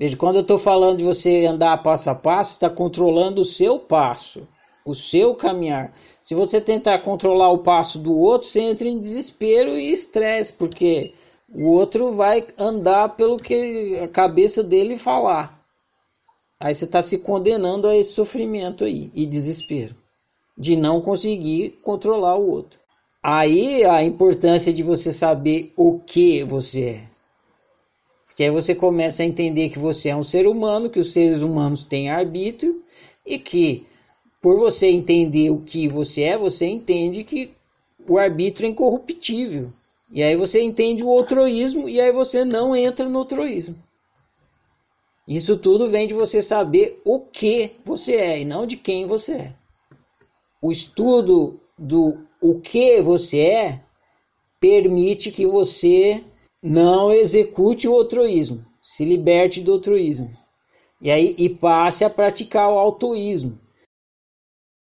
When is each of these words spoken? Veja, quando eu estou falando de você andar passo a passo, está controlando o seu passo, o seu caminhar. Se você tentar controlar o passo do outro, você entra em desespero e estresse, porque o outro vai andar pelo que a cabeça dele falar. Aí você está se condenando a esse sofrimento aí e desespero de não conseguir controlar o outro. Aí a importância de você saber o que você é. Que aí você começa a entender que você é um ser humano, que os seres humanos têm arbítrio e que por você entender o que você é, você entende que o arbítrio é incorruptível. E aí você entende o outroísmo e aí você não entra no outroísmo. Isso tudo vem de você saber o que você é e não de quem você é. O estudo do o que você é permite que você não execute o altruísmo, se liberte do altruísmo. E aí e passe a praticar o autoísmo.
Veja, 0.00 0.16
quando 0.16 0.36
eu 0.36 0.40
estou 0.40 0.56
falando 0.56 0.96
de 0.96 1.04
você 1.04 1.44
andar 1.44 1.76
passo 1.82 2.08
a 2.08 2.14
passo, 2.14 2.52
está 2.52 2.70
controlando 2.70 3.42
o 3.42 3.44
seu 3.44 3.78
passo, 3.78 4.48
o 4.82 4.94
seu 4.94 5.34
caminhar. 5.34 5.92
Se 6.24 6.34
você 6.34 6.58
tentar 6.58 7.00
controlar 7.00 7.50
o 7.50 7.58
passo 7.58 7.98
do 7.98 8.16
outro, 8.16 8.48
você 8.48 8.60
entra 8.60 8.88
em 8.88 8.98
desespero 8.98 9.78
e 9.78 9.92
estresse, 9.92 10.54
porque 10.54 11.12
o 11.54 11.66
outro 11.66 12.12
vai 12.12 12.46
andar 12.56 13.10
pelo 13.10 13.36
que 13.36 13.98
a 14.02 14.08
cabeça 14.08 14.64
dele 14.64 14.96
falar. 14.96 15.62
Aí 16.58 16.74
você 16.74 16.86
está 16.86 17.02
se 17.02 17.18
condenando 17.18 17.86
a 17.86 17.94
esse 17.94 18.14
sofrimento 18.14 18.84
aí 18.84 19.10
e 19.14 19.26
desespero 19.26 19.94
de 20.56 20.76
não 20.76 21.02
conseguir 21.02 21.78
controlar 21.82 22.36
o 22.36 22.48
outro. 22.48 22.80
Aí 23.22 23.84
a 23.84 24.02
importância 24.02 24.72
de 24.72 24.82
você 24.82 25.12
saber 25.12 25.74
o 25.76 25.98
que 25.98 26.42
você 26.42 26.84
é. 26.84 27.10
Que 28.40 28.44
aí 28.44 28.50
você 28.50 28.74
começa 28.74 29.22
a 29.22 29.26
entender 29.26 29.68
que 29.68 29.78
você 29.78 30.08
é 30.08 30.16
um 30.16 30.22
ser 30.22 30.46
humano, 30.46 30.88
que 30.88 30.98
os 30.98 31.12
seres 31.12 31.42
humanos 31.42 31.84
têm 31.84 32.08
arbítrio 32.08 32.82
e 33.26 33.38
que 33.38 33.86
por 34.40 34.58
você 34.58 34.86
entender 34.86 35.50
o 35.50 35.60
que 35.60 35.86
você 35.86 36.22
é, 36.22 36.38
você 36.38 36.64
entende 36.64 37.22
que 37.22 37.50
o 38.08 38.16
arbítrio 38.16 38.66
é 38.66 38.70
incorruptível. 38.70 39.70
E 40.10 40.22
aí 40.22 40.36
você 40.36 40.62
entende 40.62 41.04
o 41.04 41.08
outroísmo 41.08 41.86
e 41.86 42.00
aí 42.00 42.10
você 42.12 42.42
não 42.42 42.74
entra 42.74 43.06
no 43.06 43.18
outroísmo. 43.18 43.76
Isso 45.28 45.58
tudo 45.58 45.90
vem 45.90 46.08
de 46.08 46.14
você 46.14 46.40
saber 46.40 46.98
o 47.04 47.20
que 47.20 47.72
você 47.84 48.14
é 48.14 48.40
e 48.40 48.44
não 48.46 48.66
de 48.66 48.78
quem 48.78 49.04
você 49.04 49.32
é. 49.32 49.52
O 50.62 50.72
estudo 50.72 51.60
do 51.78 52.16
o 52.40 52.58
que 52.58 53.02
você 53.02 53.40
é 53.40 53.80
permite 54.58 55.30
que 55.30 55.46
você 55.46 56.24
não 56.62 57.10
execute 57.10 57.88
o 57.88 57.94
altruísmo, 57.94 58.64
se 58.82 59.04
liberte 59.04 59.60
do 59.60 59.72
altruísmo. 59.72 60.30
E 61.00 61.10
aí 61.10 61.34
e 61.38 61.48
passe 61.48 62.04
a 62.04 62.10
praticar 62.10 62.70
o 62.70 62.78
autoísmo. 62.78 63.58